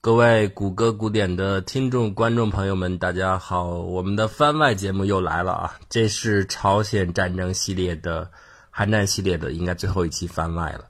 [0.00, 3.64] 各位谷歌古典的听众、观众朋友们，大家好！
[3.64, 5.74] 我们的番外节目又来了啊！
[5.88, 8.30] 这是朝鲜战争系列的
[8.70, 10.84] 韩战系列的，应该最后一期番外了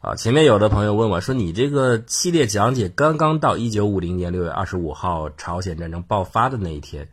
[0.00, 0.14] 啊！
[0.14, 7.06] 前面有的朋友问我说：“你这个系列讲解刚刚到一九五零年六月二十五号朝鲜战争爆发的那一天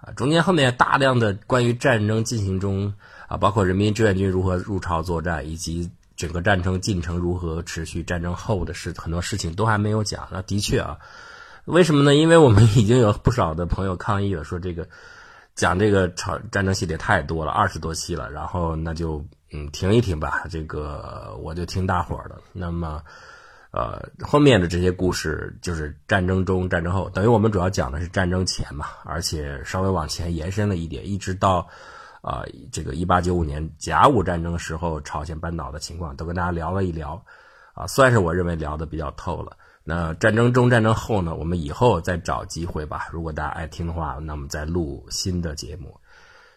[0.00, 2.92] 啊，中间后面大量的关于战争进行中
[3.28, 5.88] 啊，包括人民志愿军如何入朝作战，以及……”
[6.22, 8.04] 整个战争进程如何持续？
[8.04, 10.28] 战争后的事，很多事情都还没有讲。
[10.30, 10.98] 那的确啊，
[11.64, 12.14] 为什么呢？
[12.14, 14.88] 因为我们已经有不少的朋友抗议了，说这个
[15.56, 18.30] 讲这个朝战争系列太多了，二十多期了。
[18.30, 22.40] 然后那就嗯停一停吧，这个我就听大伙儿的。
[22.52, 23.02] 那么
[23.72, 31.68] 呃后面的这些故事就是战争中、战争后，等于我们主要讲的是战争前嘛，而且稍微往前延伸了一点，一直到。
[32.22, 37.20] 啊，这个一八九五年甲午战争时候，朝鲜半岛的情况都跟大家聊了一聊，
[37.74, 39.56] 啊，算是我认为聊的比较透了。
[39.82, 43.08] 那战争中、战争后呢，我们以后再找机会吧。
[43.10, 45.98] 如果大家爱听的话，那么再录新的节目。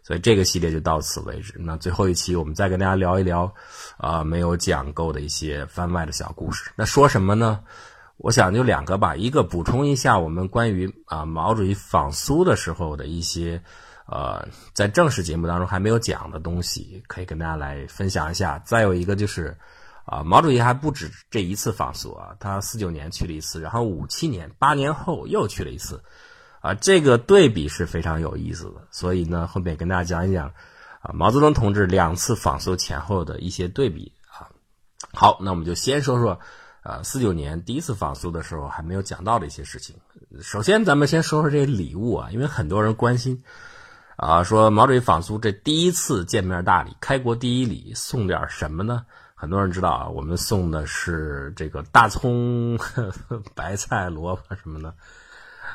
[0.04, 1.56] 所以这个系列就到此为止。
[1.58, 3.52] 那最后一期我们再跟大家聊一聊，
[3.98, 6.70] 啊，没有讲够的一些番外的小故事。
[6.76, 7.60] 那说什么呢？
[8.18, 13.60] 我想就两个吧，一个补充一下我们关于啊毛主席访苏的时候的一些。
[14.08, 18.60] 呃，在正式节目当中还没有讲的东西，可以跟大家来分享一下。
[18.60, 19.58] 再有一个就是，
[20.06, 26.04] 啊，毛主席还不止这一次访苏啊，他四九年去了一次，然后五七年八年后又去了一次，
[26.62, 28.88] 啊，这个对比是非常有意思的。
[28.92, 30.50] 所以呢，后面跟大家讲一讲，
[31.02, 34.54] 啊，毛泽东同志两次访苏前后的一些对比啊。
[35.14, 36.40] 好，那我们就先说说，
[36.84, 39.96] 呃，四九年第一次访苏的时候还没有讲到的一些事情。
[40.44, 43.44] 首先，咱们先说说这个礼物啊，因为很多人关心。
[44.16, 49.06] 啊，说毛主席访苏这第一次见面大礼，开国第一礼送点什么呢？
[49.36, 52.80] 很多人知道啊，我们送的是这个大葱、
[53.54, 54.94] 白菜、萝卜什么的。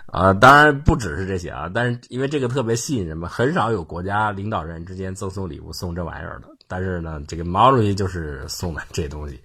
[0.07, 6.49] 啊，当然不只是这些啊，但是因为这个特别吸引人嘛，很少有国家领导人之间赠送礼物送这玩意儿的。
[6.67, 9.39] 但是呢，这个毛主席就是送的这东西。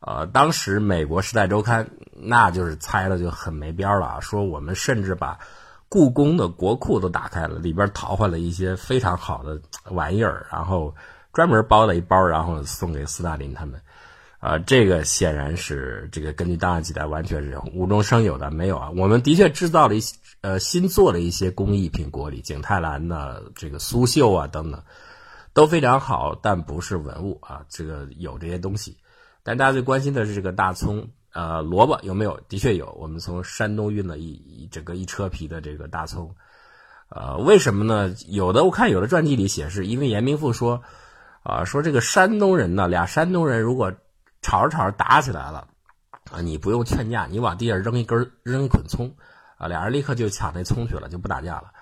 [0.00, 1.84] 呃，当时美国《时代周刊》
[2.14, 5.38] 那就是猜的就很没边了啊，说我们甚至把。
[5.88, 10.94] 故宫的国库都打开了，里边淘换了一些非常好的玩意儿，然后
[11.32, 13.80] 专门包了一包，然后送给斯大林他们。
[14.40, 18.90] 啊，这个显然是这个根据档案记载，完全是无中生有的，没有啊。
[18.90, 24.82] 我们的确制造了一些呃新做了一些工艺品，国礼景泰蓝的这个苏绣啊等等
[25.54, 27.64] 都非常好，但不是文物啊。
[27.70, 28.98] 这个有这些东西，
[29.42, 31.08] 但大家最关心的是这个大葱。
[31.34, 32.38] 呃，萝卜有没有？
[32.48, 36.32] 的确有，我们从山东运了一一整个一车皮的这个大葱。
[37.08, 38.14] 呃，为什么呢？
[38.28, 40.80] 有的我看有的传记里写是因为严明富说，
[41.42, 43.92] 啊，说这个山东人呢，俩山东人如果
[44.42, 45.66] 吵着吵着打起来了，
[46.30, 49.12] 啊，你不用劝架，你往地下扔一根扔一捆葱，
[49.58, 51.72] 啊，俩人立刻就抢那葱去了，就不打架了，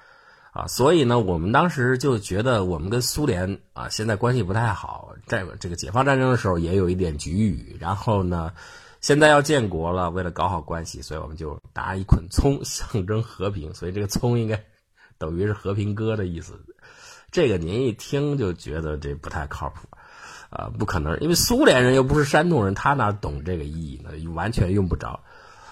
[0.53, 8.51] 啊，所以呢，我们当时就觉得我们跟苏联啊现在关系不太好，在这个解放战争的时候也有一点局域，然后呢。
[9.03, 13.75] 现在要建国了，为了搞好关系，所以我们就打一捆葱，象征和平。
[13.75, 14.65] 所以这个葱应该
[15.19, 16.55] 等于是和平鸽的意思。
[17.33, 19.89] 这个您一听就觉得这不太靠谱
[20.51, 24.11] 啊，不可能，因为苏联人又不是山东人，他哪懂这个意义呢？
[24.35, 25.19] 完全用不着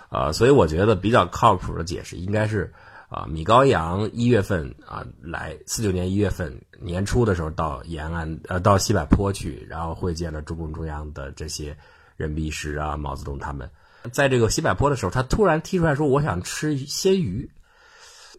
[0.08, 0.32] 啊。
[0.32, 2.74] 所以我觉得比较靠谱的解释应该是
[3.10, 11.78] 啊，米高扬一月份啊来，四九年一月份年初的时候到延安呃到西柏坡去，然后会见了中共中央的这些。
[12.20, 13.70] 任弼时啊，毛泽东他们，
[14.12, 17.50] 在这个西柏坡的时候，他突然提出来说：“我想吃鲜鱼。”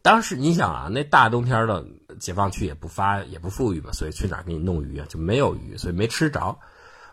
[0.03, 1.85] 当时你想啊，那大冬天的
[2.19, 5.05] 解放区也不发也不富裕嘛，所以去哪儿给你弄鱼啊？
[5.09, 6.59] 就没有鱼，所以没吃着。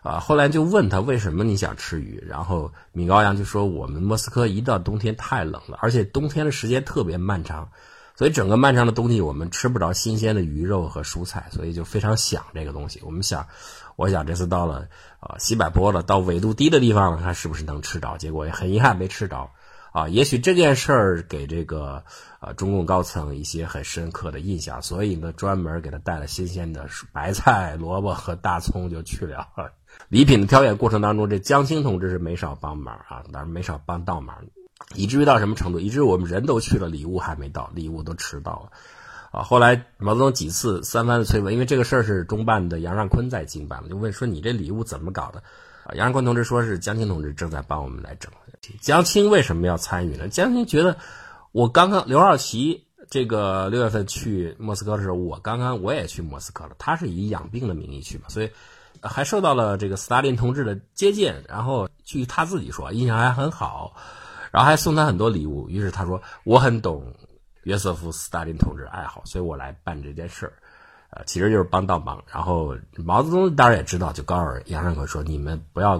[0.01, 7.69] 啊，后来就问他为什么你想吃鱼，然后米高扬就说：“我们莫斯科一到冬天太冷了，而且冬天的时间特别漫长，
[8.19, 12.99] 所以整个漫长的冬季我们吃不着新鲜的鱼肉和蔬菜，所以就非常想这个东西。
[13.03, 13.47] 我们想。”
[13.99, 14.87] 我想这次到了
[15.19, 18.17] 啊西柏坡了，到纬度低的地方了，看是不是能吃着。
[18.17, 19.49] 结果也很遗憾没吃着，
[19.91, 22.05] 啊，也许这件事儿给这个
[22.39, 29.49] 呃中共高层一些很深刻的印象，所以呢专门给他带了新鲜的白菜、萝卜和大葱就去了。
[30.07, 34.45] 礼品的挑选过程当中，这江青同志是没少帮忙啊，当然没少帮倒忙，
[34.95, 35.79] 以至于到什么程度？
[35.79, 38.71] 以至于我们人都去了，礼物还没到，礼物都迟到了。
[39.31, 45.43] 啊，后来毛泽东几次三番的催问，因为这个事儿是中办的杨尚昆在经办了，就问说你这礼物怎么搞的？
[45.83, 48.31] 啊，杨尚昆同志说是江青同志正在帮我们来整。
[48.81, 50.27] 江青为什么要参与呢？
[50.27, 50.97] 江青觉得
[51.51, 58.49] 我刚刚刘少奇这个六月份去莫斯科的时候，我刚刚我也去莫斯科了，他是以养病的名义去嘛，所以
[59.01, 63.95] 还受到了这个斯大林同志的接见，然后据他自己说印象还很好。
[64.51, 65.69] 然后还送他很多礼物。
[65.69, 67.13] 于是他说：“我很懂
[67.63, 70.53] 约瑟夫·斯大林同志爱好，所以我来办这件事儿。”
[71.11, 72.23] 呃，其实就是帮倒忙。
[72.31, 75.99] 然后毛泽东当然也知道，就告诉杨尚昆说：“你们不要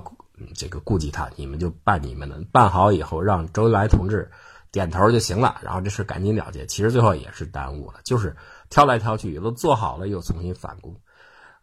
[0.54, 4.30] 这个顾及他，你们就办你们的，办好以后让周恩来同志
[4.72, 5.60] 点头就行了。
[5.64, 6.64] 然后这事赶紧了结。
[6.68, 8.36] 其实最后也是耽误了，就是
[8.70, 10.96] 挑来挑去，都做好了又重新返工。”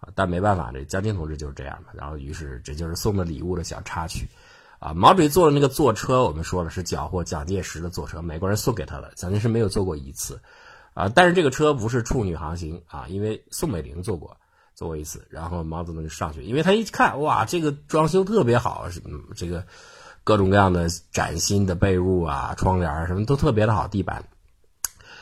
[0.01, 1.93] 啊，但没办法，这江青同志就是这样的。
[1.95, 4.29] 然后，于是这就是送的礼物的小插曲。
[4.79, 10.41] 啊，毛主席坐的那个坐车，我们说了是缴获蒋介石的坐车，美国人送给他的，蒋介石没有坐过一次。
[10.95, 14.37] 啊，但是这个车不是处女航行啊，因为宋美龄坐过，
[14.75, 15.27] 坐过一次。
[15.31, 19.67] 然后毛泽东就上去，因为他一看，哇，这个装修特别好，嗯，这个
[20.25, 24.25] 各种各样的崭新的被褥啊、窗帘什么都特别的好，地板。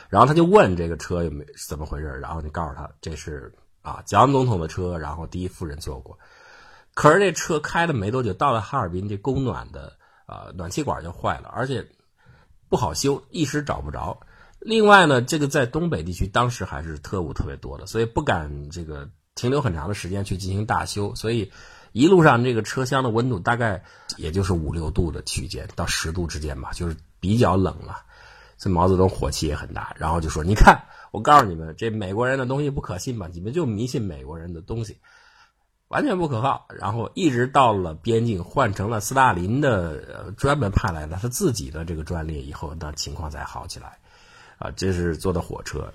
[0.09, 3.53] 然后他就问这个车有没有怎么回事，然后就告诉他这是。
[3.83, 6.19] 啊，蒋总统的车，然后第一夫人坐过，
[6.95, 9.93] 可是这车开了没多久，到了哈尔滨，这供暖的
[10.27, 11.87] 啊暖气管就坏了，而且
[12.69, 14.19] 不好修，一时找不着。
[14.61, 21.51] 另外呢，这个在东北地区当时还是特务特别多的，所以不敢这个停留很长的时间去进行大修，所以
[21.93, 23.83] 一路上这个车厢的温度大概
[24.17, 28.03] 也就是五六度的区间到十度之间吧，就是比较冷了。
[28.57, 30.81] 所以毛泽东火气也很大，然后就说：“你看。”
[31.15, 33.29] 我告诉你们，这美国人的东西不可信吧？
[33.33, 34.99] 你们就迷信美国人的东西，
[35.95, 36.67] 完全不可靠。
[36.77, 43.97] 然后一直到了边境换成了斯大林的专门派来的他自己的这个专列以后，那情况才好起来。
[44.59, 45.89] 啊，这是坐的火车。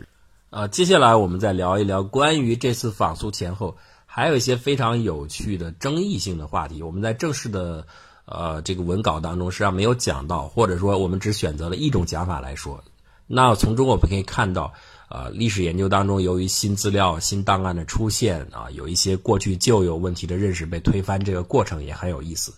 [0.51, 3.75] 呃，接下来我们再聊一聊关于这次访苏前后
[4.05, 6.81] 还有一些非常有趣的争议性的话题。
[6.81, 7.85] 我们在正式的
[8.23, 12.81] 呃这个文稿当中实际上没有讲到，或者说我们只选择了一种讲法来说。
[13.27, 14.71] 那从中我们可以看到。
[15.09, 22.53] 呃，历史研究当中，由于新资料、新档案的出现啊，有一些过去旧有问题的认识被推翻，这个过程也很有意思。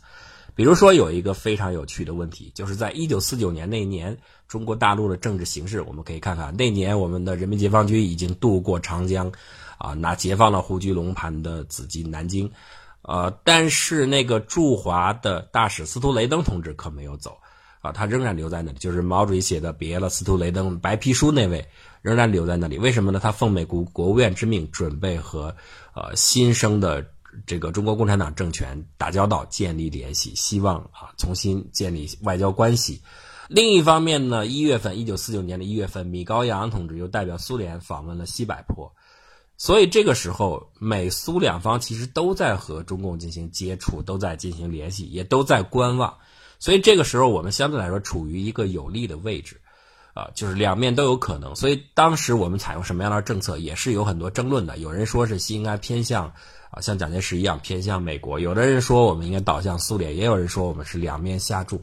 [0.53, 4.17] 比如说，有一个非常有趣的问题，就是在一九四九年那一年，
[4.49, 9.31] 中国大陆的政治形势，我们可以看看，那年我们的人民解放军已经渡过长江，
[9.77, 12.51] 啊，那解放了胡居龙盘的紫金南京，
[13.03, 17.37] 呃，但是那个驻华的大使司徒雷登同志可没有走，
[17.79, 21.65] 啊，他仍然留在那里，就是毛主席写的别了司徒雷登白皮书那位。
[22.01, 23.19] 仍然留在那里，为什么呢？
[23.21, 25.55] 他奉美国国务院之命，准备和
[25.93, 27.05] 呃新生的
[27.45, 33.01] 这个中国共产党政权打交道，建立联系，希望啊重新建立外交关系。
[33.47, 38.91] 另一方面呢，一月份，一九四九年的一月份，米高扬同志又代表苏联访问了西柏坡，
[39.57, 46.17] 所以这个时候，美苏两方其实都在和中共进行接触，都在进行联系，也都在观望。
[46.57, 49.60] 所以这个时候，我们相对来说处于一个有利的位置。
[50.13, 54.77] 啊，就是两面都有可能，所以当时我们采用什么样的政策也是有很多争论的。
[54.77, 56.25] 有人说是应该偏向
[56.69, 61.81] 啊，像蒋介石一样偏向美国；有的人说我们应该倒向苏联；也有人说我们是两面下注。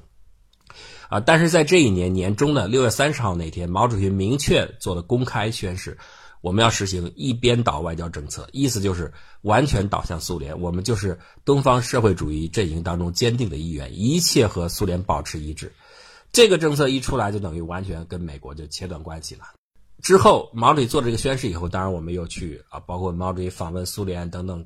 [1.08, 5.96] 啊，但是在这一年年中的六月三十号那天，毛主席明确做了公开宣誓，
[6.42, 9.10] 我们要实行一边倒外交政策，意思就是
[9.40, 15.72] 完全倒向苏联，我们就是东方社会主义阵营当中坚定的一员，一切和苏联保持一致。
[16.32, 19.44] 这个政策一出来，就等于完全跟美国就切断关系了。
[20.02, 24.64] 之后，毛主席做了这个宣誓以后，当然我们又去啊，包括毛主席访问苏联等等，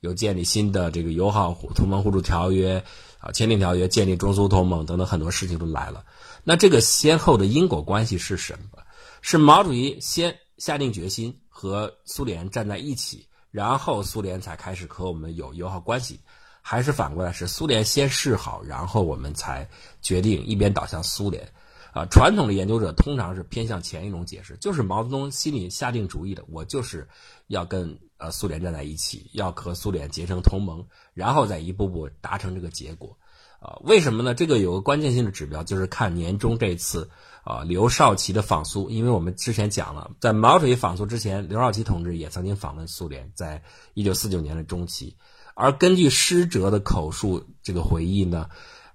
[0.00, 2.84] 又建立新的这个友好同盟互助条约
[3.18, 6.04] 啊，签订条约，建立中苏同盟等等很多事情都来了。
[6.44, 8.82] 那这个先后的因果关系是什么？
[9.20, 16.20] 是毛主席先下定决心和苏联站在一起，然后苏联才开始和我们有友好关系。
[16.62, 19.68] 还是反过来，是苏联先示好，然后我们才
[20.02, 21.46] 决定一边倒向苏联。
[21.94, 27.08] 啊，传统的研究者通常是偏向前一种解释，就是毛泽东心里下定主意的，我就是
[27.46, 33.16] 要跟呃苏联站在一起，要和苏联结成同盟，然后再一步步达成这个结果。
[33.58, 34.34] 啊，为什么呢？
[34.34, 37.08] 这个有个关键性的指标，就是看年终这次
[37.42, 43.60] 啊刘少奇的访苏，因为我们之前讲了，在毛主席访苏之前，刘少奇同志也曾经访问苏联，在
[43.94, 45.16] 一九四九年的中期。
[45.60, 48.48] 而根据施哲的口述这个回忆呢，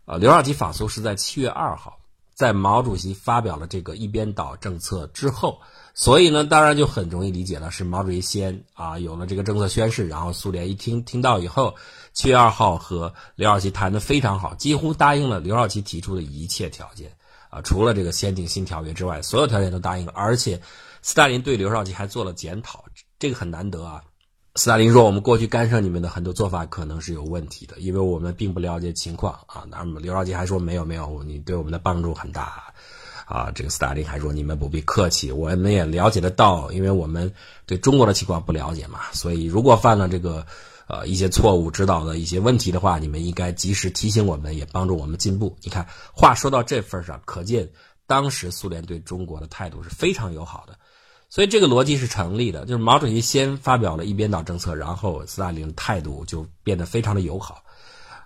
[0.06, 2.00] 呃，刘少奇访苏是在七月二号，
[2.34, 5.60] 在毛主席发表了这个一边倒政策之后，
[5.94, 11.76] 所以呢，当然就很容易理解了，是毛主席先啊有了这个政策宣誓，然后苏联一听听到以后，
[12.14, 17.12] 七月二号和刘少奇谈的非常好，几乎答应了刘少奇提出的一切条件，
[17.50, 20.62] 啊，除了这个先订新条约之外，所有条件都答应了，而且
[21.02, 22.86] 斯大林对刘少奇还做了检讨，
[23.20, 24.02] 这个很难得啊。
[24.56, 32.72] 斯大林说：“我们过去干涉你们的很多做法可能是有问题的，因为我们并不了解情况啊。”那么刘少奇还说：“没有，没有，你对我们的帮助很大
[33.26, 37.34] 啊。”这个斯大林还说：“你们不必客气，我们也了解得到，因为我们
[37.66, 39.00] 对中国的情况不了解嘛。
[39.12, 40.46] 所以如果犯了这个
[40.88, 45.58] 呃一些错误指导的一些问题的话，你们应该及时提醒我们，也帮助我们进步。
[45.64, 47.68] 你看，话说到这份上，可见
[48.06, 50.78] 当时苏联对中国的态度是非常友好的。
[51.34, 57.64] 所以这个逻辑是成立的，就是毛主席先发表了一边倒政策，然后斯大林态度就变得非常的友好。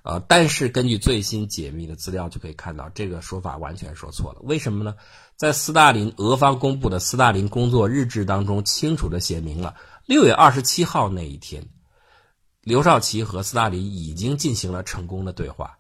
[0.04, 4.42] 呃，但是根据最新解密的资料就可以看到，这个说法完全说错了。
[4.42, 4.94] 为什么呢？
[5.38, 11.66] 在斯大林俄方公布的斯大林工作日志当中，清楚的写明了，六月二十七号那一天，
[12.62, 15.78] 刘少奇和斯大林已经进行了成功的对话。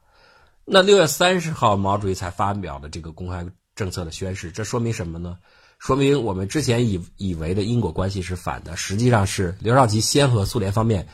[0.64, 5.38] 那六月三十号，毛主席才发表了这个公开政策的宣誓，这说明什么呢？
[5.80, 11.08] 说明我们之前以以为的因果关系是反的，实际上是刘少奇先和苏联方面。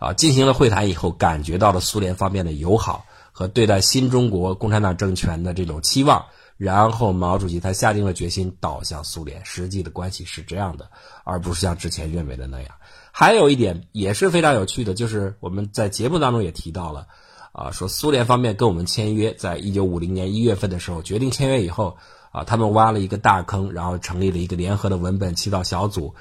[0.00, 6.24] 啊，进行了会谈以后，感觉到了苏联方面的友好和对待新中国共产党政权的这种期望，
[6.56, 9.44] 然后毛主席才下定了决心倒向苏联。
[9.44, 10.88] 实际的关系是这样的，
[11.22, 12.70] 而不是像之前认为的那样。
[13.12, 17.06] 还有一点也是非常有趣的，就是我们在节目当中也提到了，
[17.52, 21.98] 啊，说苏联方面跟我们签约，在一九五零年一月份的时候决定签约以后，
[22.30, 26.14] 啊，他们挖了一个大坑，然后成立了一个联合的文本起草小组，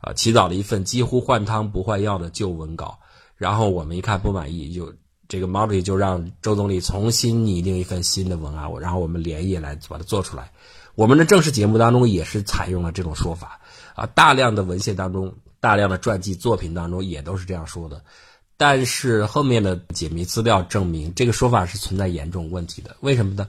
[0.00, 2.98] 啊，起草了一份几乎换汤不换药的旧文稿。
[3.36, 4.92] 然后我们一看不满意，就
[5.28, 10.50] 这个毛主席就让周总理重新拟定一份新的文案，然后我们连夜来把它做出来。
[10.94, 13.60] 我们的正式节目当中也是采用了这种说法
[13.94, 18.02] 啊，大量的文献当中、大量的传记作品当中也都是这样说的。
[18.56, 22.96] 但是后面的解密资料证明，这个说法是存在严重问题的。
[23.00, 23.46] 为什么呢？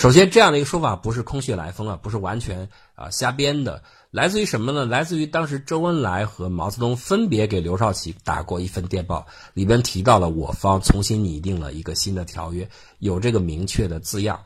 [0.00, 3.82] 首先，这样的一个说法不是空穴来风啊，不是完全啊瞎编的。
[4.10, 4.86] 来自于什么呢？
[4.86, 12.66] 来自于当时周恩来和毛泽东分别给刘少奇打过一份电报，里边提到了我方重新拟定了一个新的条约，
[12.98, 14.40] 有这个明确的字样。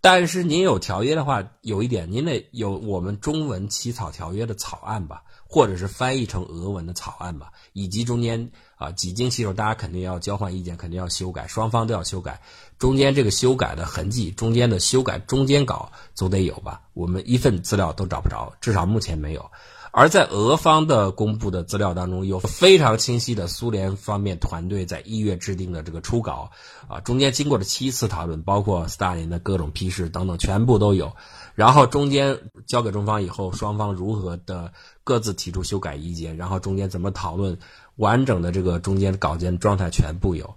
[0.00, 12.40] 但是您有条约的话，有一点您得有我们中文起草条约的草案吧，或者是翻译成俄文的草案吧，以及中间啊几经其手，大家肯定要交换意见，肯定要修改，双方都要修改。
[12.78, 16.82] 中间这个修改的痕迹，中间的修改中间稿总得有吧？
[16.92, 19.50] 我们一份资料都找不着，至少目前没有。
[19.92, 26.50] 而在俄方的公布的资料当中，有非常清晰的苏联方面团队在一月制定的这个初稿，
[26.86, 31.16] 啊，中间经过了七次讨论，包括斯大林的各种批示等等，全部都有。
[31.54, 34.74] 然后中间交给中方以后，双方如何的
[35.06, 37.56] 各自提出修改意见，然后中间怎么讨论，
[37.94, 40.56] 完整的这个中间稿件状态全部有。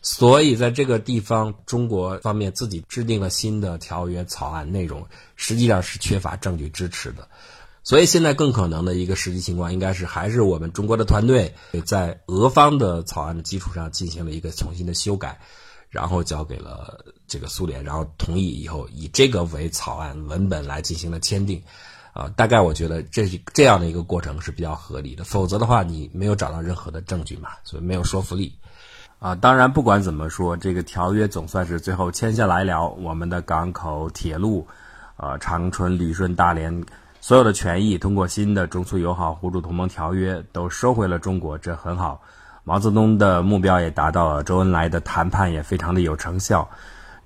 [0.00, 7.28] 所以，在这个地方，中国方面自己制定了新的条约草案内容，实际上是缺乏证据支持的。
[7.82, 11.54] 所以，现在更可能的一个实际情况，应该是还是我们中国的团队
[11.84, 15.38] 在俄方的草案的基础上进行了一个重新的修改，
[15.90, 21.62] 然后交给了这个苏联，然后同意以后，以这个为草案文本来进行了签订。
[22.12, 25.24] 啊，大概我觉得这这样的一个过程是比较合理的。
[25.24, 28.52] 否则的话，你没有找到任何的证据嘛，所以没有说服力。
[29.20, 32.88] 啊，当然，不管怎么说，这个条约总算是最后签下来了。
[32.88, 34.66] 我们的港口、铁路，
[35.16, 36.82] 呃，长春、旅顺、大连，
[37.20, 42.22] 所有的权益通过新的中苏友好互助同盟条约都收回了中国，这很好。
[42.64, 46.66] 毛泽东的目标也达到了，周恩来的谈判也非常的有成效。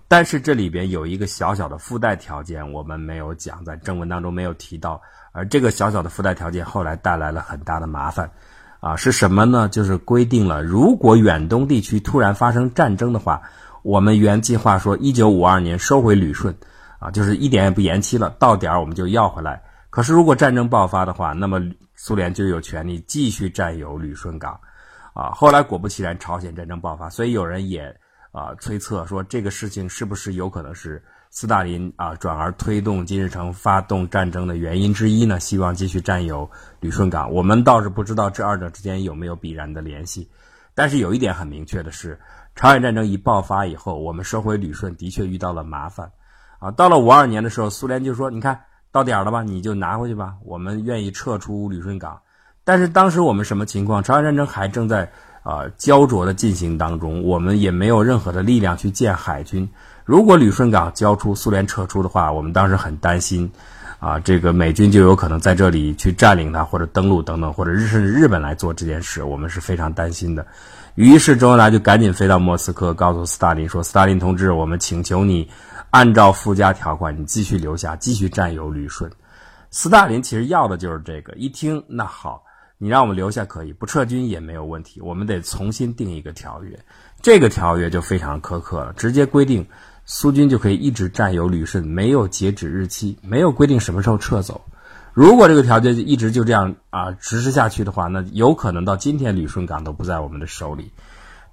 [0.08, 5.00] 但是这里边有一个小小的附带条件，我们没有讲，在正文当中没有提到，
[5.32, 8.30] 而这个小小的附带条件后来带来了很大的麻烦。
[8.80, 9.66] 啊，是什么呢？
[9.70, 13.40] 就是规定了，如果远东地区突然发生战争的话，
[13.82, 16.54] 我们原计划说一九五二年收回旅顺，
[16.98, 19.62] 啊，就是一点也不延期了，到点儿我们就要回来。
[19.88, 21.62] 可是如果战争爆发的话，那么
[21.94, 24.60] 苏联就有权利继续占有旅顺港，
[25.14, 27.96] 啊，后来果不其然，朝鲜战争爆发，所以有人也
[28.34, 31.00] 啊推测说，这个事情是不是有可能是？
[31.36, 36.48] 斯大林啊，转而推动金日成发动战争的原因之一呢，希望继续占有
[36.78, 37.28] 旅顺港。
[37.28, 40.30] 我们倒是不知道这二者之间有没有必然的联系，
[40.76, 42.16] 但是有一点很明确的是，
[42.54, 46.08] 朝鲜战争一爆发以后，我们收回旅顺的确遇到了麻烦。
[46.60, 48.56] 啊，到了五二年的时候，苏联就说：“你看
[48.92, 52.16] 到点儿了吧，你就拿回去吧，我们愿意撤出旅顺港。”
[52.62, 54.00] 但是当时我们什么情况？
[54.00, 55.10] 朝鲜战争还正在
[55.44, 59.68] 啊焦灼的进行当中，我们也没有任何的力量去建海军。
[60.04, 63.48] 如果旅顺港交出，苏联撤出的话，我们当时很担心，
[64.00, 70.44] 啊，这个美军就有可能在这里去占领它，或者登陆等等，或者日甚至日本来做这件事，我们是非常担心的。
[70.96, 75.48] 于是周恩来就赶紧飞到莫斯科，告诉斯大林说：“斯大林同志，我们请求你
[75.90, 79.10] 按照附加条款，你继续留下，继续占有旅顺。”
[79.72, 81.32] 斯大林其实要的就是这个。
[81.32, 82.44] 一听，那好，
[82.78, 85.00] 你让我们留下可以，不撤军也没有问题。
[85.00, 86.78] 我们得重新定一个条约，
[87.22, 89.66] 这个条约就非常苛刻了，直接规定。
[90.06, 94.60] 苏军就可以一直占有旅顺，没有截止日期，没有规定什么时候撤走，
[95.14, 100.92] 如果这个条件一直就这样啊实施下去的话，那有可能到今天旅顺港都不在我们的手里。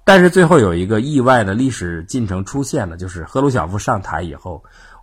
[0.04, 4.62] 但是最后有一个意外的历史进程出现了，就是赫鲁晓夫上台以后，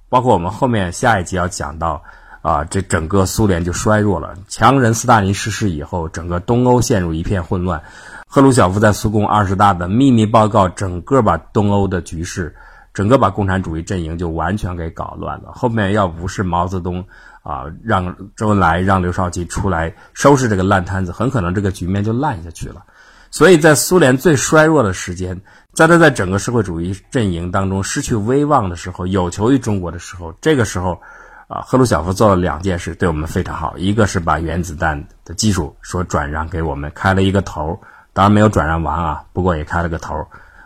[0.09, 2.03] 包括我们后面下一集要讲到，
[2.41, 4.33] 啊，这整个苏联就衰弱了。
[4.47, 7.81] 强人斯大林逝世以后，整个东欧陷入一片混乱。
[8.27, 12.55] 赫鲁晓夫在苏共二十大的秘密报告，整个把东欧的局势，
[12.93, 15.51] 整个把共产主义阵营就完全给搞乱了。
[15.53, 17.05] 后面要不是毛泽东。
[17.41, 22.83] 啊，让周恩来、让刘少奇出来收拾这个烂摊子，很可能这个局面就烂下去了。
[23.31, 25.39] 所以在苏联最衰弱的时间，
[25.73, 30.99] 在他在整个社会主义阵营当中失去威望的时候，有求于中国的时候，这个时候，
[31.49, 33.75] 啊，赫鲁晓夫做了两件事，对我们非常好。
[33.75, 37.75] 一个是把原子弹的技术说转让给我们，开了一个头，
[38.13, 40.15] 当然没有转让完啊，不过也开了个头，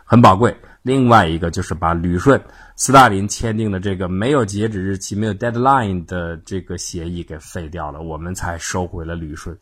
[0.04, 0.54] 很宝贵。
[0.82, 2.40] 另外一个就是把旅顺。
[2.76, 9.58] 斯大林签订的这个没有截止日期、没有 deadline 的这个协议给废掉了，我们才收回了旅顺。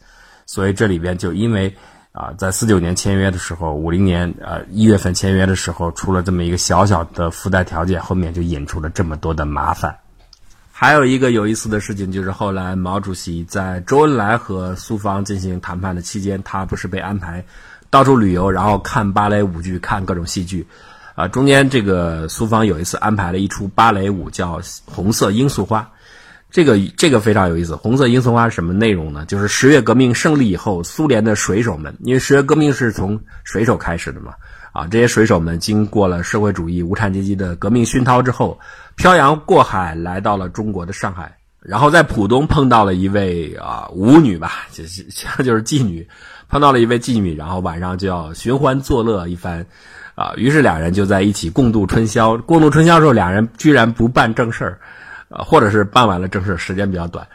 [0.48, 1.72] 所以这里边就因为
[2.14, 9.96] 啊，在四九年签约的时候，五零年呃一月份签约的时候出了这么一个小小的附带条件，后面就引出了这么多的麻烦。
[10.82, 17.46] 还有一个有意思的事情就是后来毛主席在周恩来和苏方进行谈判的期间，他不是被安排
[17.92, 20.66] 到处旅游，然后看芭蕾舞剧、看各种戏剧。
[21.14, 25.82] 啊，中间这个苏方有一次安排了一出芭蕾舞，叫《红色罂粟花》，
[26.50, 27.76] 这个这个非常有意思。
[27.76, 29.24] 红色罂粟花是什么内容呢？
[29.28, 34.34] 就是十月革命胜利以后，苏联的水手们，因为十月革命是从水手开始的嘛，
[34.72, 38.60] 啊，这些水手们经过了社会主义无产阶级的革命熏陶之后，
[38.96, 45.04] 漂洋过海来到了中国的上海，然后在浦东碰到了一位啊舞女吧，就是
[45.44, 46.08] 就是妓女，
[46.50, 49.66] 碰到了一位妓女，然后晚上就要寻欢作乐一番。
[50.14, 52.38] 啊，于是两人就在一起共度春宵。
[52.38, 54.80] 共度春宵的时候，两人居然不办正事儿，
[55.30, 57.26] 呃，或者是办完了正事儿，时间比较短，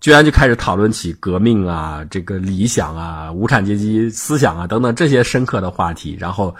[0.00, 6.16] 居然就开始讨论起革命啊、这个理想啊、无产阶级思想啊等等这些深刻的话题。
[6.18, 6.54] 然后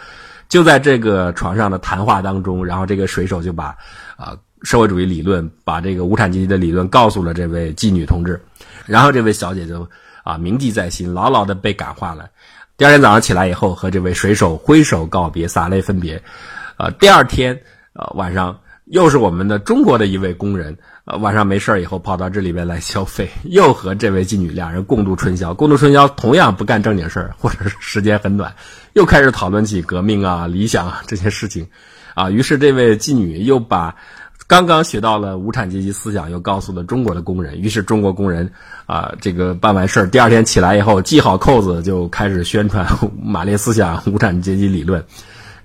[0.48, 3.76] 就在这个床上的谈话当中，然后这个水手就把
[4.16, 8.40] 啊社会主义理论、把这个无产阶级的理论告诉了这位妓女同志，
[8.86, 9.88] 然后这位小姐就
[10.24, 12.28] 啊铭记在心，牢牢的被感化了。
[12.76, 16.20] 第二天早上起来以后，和这位水手挥手告别，洒泪分别。
[16.76, 17.58] 呃，第二天，
[17.94, 25.52] 呃，晚上又是我们的中国的一位工人，呃，晚上没事以后跑到这里边来消费， 又和这位妓女两人共度春宵。
[25.52, 28.54] 共度春宵，同样不干正经事，或者是时间很短，
[28.94, 31.66] 又开始讨论起革命啊、理想啊这些事情。
[32.14, 33.94] 啊，于是这位妓女又把。
[34.48, 37.60] 刚刚学到了无产阶级思想，又告诉了中国的工人。
[37.60, 38.48] 于是中国工人
[38.86, 42.86] 啊，这个办完事，第二天起来以后系好扣子，就开始宣传
[43.20, 45.04] 马列思想、无产阶级理论，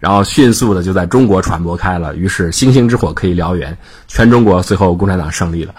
[0.01, 2.13] 然后迅速的就在中国传播开了。
[2.17, 5.73] 于是星星之火可以燎原，全中国最后共产党胜利了，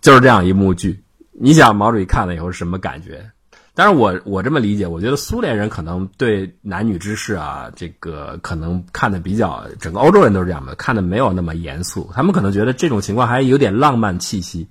[0.00, 1.02] 就是这样一幕剧。
[1.32, 3.30] 你想毛主席看了以后是什么感觉？
[3.74, 12.10] 但是我我这么理解，我觉得苏联人可能对男女之事啊，这个可能看的比较，整个欧洲人都是这样的，看的没有那么严肃。
[12.12, 14.66] 他们可能觉得这种情况还有点浪漫气息，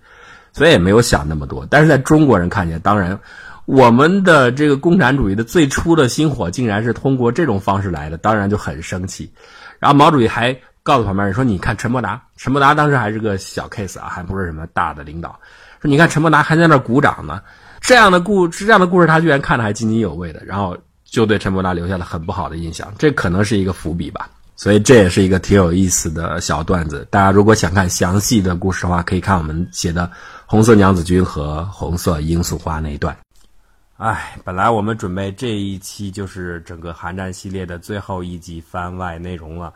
[0.51, 1.65] 所以也没有想那么多。
[1.69, 3.17] 但是在中国人看见，当然，
[3.67, 9.29] 我们的这个共产主义的最初的星火，竟然是通过这种方式来的，当然就很生气。
[9.77, 15.37] 然后毛主席还告诉旁边人说：“你看陈伯达，陈伯达当时还是个小 case 啊，还不是什么大的领导。
[15.81, 17.41] 说你看陈伯达还在那鼓掌呢。”
[17.81, 24.29] 这样的故这样的故事，他居然看的还津津有味的，然后就对陈伯达留下了很不好的印象，这可能是一个伏笔吧。
[24.55, 27.05] 所以这也是一个挺有意思的小段子。
[27.11, 30.03] 大家如果想看详细的故事的话，可以看我们写的
[30.45, 33.15] 《红色娘子军》和《红色罂粟花》那一段。
[33.97, 39.73] 哎，本来我们准备这一期就是整个寒战系列的最后一集番外内容了，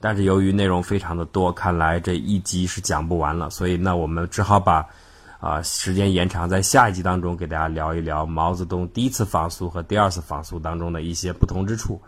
[0.00, 4.86] 但是由于内容非常的多，看来这一集是讲不完了，所以那我们只好把。
[5.40, 12.00] 啊，时间延长，在下一集当中给大家聊一聊毛泽东第一次访苏和第二次访苏当中的一些不同之处。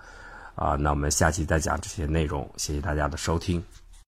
[0.55, 3.63] 啊，那我们下期再讲这些内容，谢谢大家的收听。